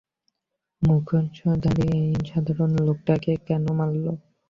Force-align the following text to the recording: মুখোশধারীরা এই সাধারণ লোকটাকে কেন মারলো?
মুখোশধারীরা 0.81 1.95
এই 2.01 2.23
সাধারণ 2.29 2.71
লোকটাকে 2.87 3.31
কেন 3.47 3.63
মারলো? 3.77 4.11